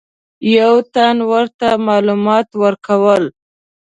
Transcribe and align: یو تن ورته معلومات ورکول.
یو 0.57 0.73
تن 0.93 1.15
ورته 1.31 1.67
معلومات 1.87 2.47
ورکول. 2.61 3.23